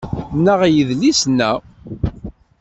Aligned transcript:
Nneɣ 0.37 0.59
yedlisen-a 0.75 1.51